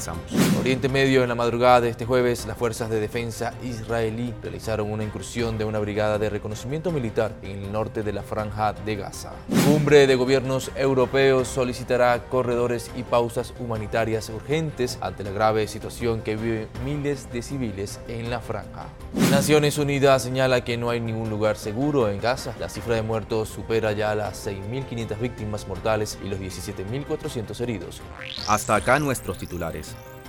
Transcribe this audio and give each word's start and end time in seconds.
Comenzamos. 0.00 0.58
Oriente 0.58 0.88
Medio, 0.88 1.22
en 1.22 1.28
la 1.28 1.34
madrugada 1.34 1.82
de 1.82 1.90
este 1.90 2.06
jueves, 2.06 2.46
las 2.46 2.56
fuerzas 2.56 2.88
de 2.88 3.00
defensa 3.00 3.52
israelí 3.62 4.32
realizaron 4.42 4.90
una 4.90 5.04
incursión 5.04 5.58
de 5.58 5.66
una 5.66 5.78
brigada 5.78 6.18
de 6.18 6.30
reconocimiento 6.30 6.90
militar 6.90 7.34
en 7.42 7.64
el 7.64 7.72
norte 7.72 8.02
de 8.02 8.14
la 8.14 8.22
franja 8.22 8.72
de 8.72 8.96
Gaza. 8.96 9.32
Cumbre 9.66 10.06
de 10.06 10.14
gobiernos 10.14 10.70
europeos 10.74 11.48
solicitará 11.48 12.18
corredores 12.30 12.90
y 12.96 13.02
pausas 13.02 13.52
humanitarias 13.60 14.30
urgentes 14.30 14.96
ante 15.02 15.22
la 15.22 15.32
grave 15.32 15.68
situación 15.68 16.22
que 16.22 16.36
viven 16.36 16.68
miles 16.82 17.30
de 17.30 17.42
civiles 17.42 18.00
en 18.08 18.30
la 18.30 18.40
franja. 18.40 18.86
Naciones 19.30 19.76
Unidas 19.76 20.22
señala 20.22 20.64
que 20.64 20.78
no 20.78 20.88
hay 20.88 21.00
ningún 21.00 21.28
lugar 21.28 21.56
seguro 21.56 22.08
en 22.08 22.20
Gaza. 22.20 22.54
La 22.58 22.70
cifra 22.70 22.94
de 22.94 23.02
muertos 23.02 23.50
supera 23.50 23.92
ya 23.92 24.14
las 24.14 24.46
6.500 24.46 25.18
víctimas 25.20 25.68
mortales 25.68 26.18
y 26.24 26.28
los 26.28 26.40
17.400 26.40 27.60
heridos. 27.60 28.00
Hasta 28.48 28.76
acá 28.76 28.98
nuestros 28.98 29.36
titulares. 29.36 29.89